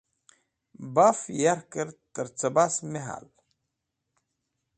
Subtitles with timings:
[0.93, 3.25] Baf yarkẽr tẽrcẽbas me hal.